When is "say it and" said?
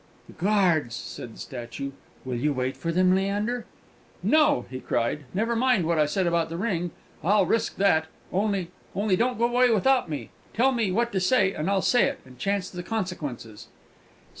11.83-12.39